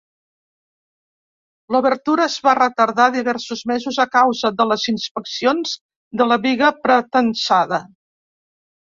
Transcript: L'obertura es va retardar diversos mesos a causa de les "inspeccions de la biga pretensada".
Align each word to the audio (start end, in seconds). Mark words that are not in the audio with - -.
L'obertura 1.75 2.23
es 2.31 2.37
va 2.47 2.53
retardar 2.59 3.05
diversos 3.15 3.61
mesos 3.73 3.99
a 4.05 4.05
causa 4.15 4.51
de 4.63 4.67
les 4.71 4.87
"inspeccions 4.93 5.75
de 6.23 6.27
la 6.31 6.39
biga 6.47 6.71
pretensada". 6.87 7.81